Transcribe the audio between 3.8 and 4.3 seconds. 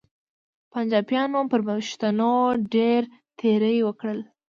وکړل.